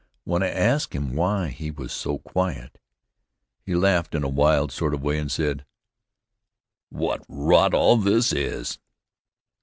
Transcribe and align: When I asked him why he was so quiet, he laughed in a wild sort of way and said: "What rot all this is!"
When 0.23 0.41
I 0.41 0.49
asked 0.49 0.93
him 0.93 1.13
why 1.15 1.49
he 1.49 1.69
was 1.69 1.91
so 1.93 2.17
quiet, 2.17 2.79
he 3.61 3.75
laughed 3.75 4.15
in 4.15 4.23
a 4.23 4.27
wild 4.27 4.71
sort 4.71 4.95
of 4.95 5.03
way 5.03 5.19
and 5.19 5.31
said: 5.31 5.63
"What 6.89 7.23
rot 7.29 7.75
all 7.75 7.97
this 7.97 8.33
is!" 8.33 8.79